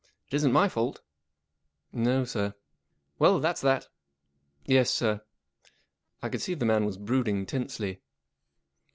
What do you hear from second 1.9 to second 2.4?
No,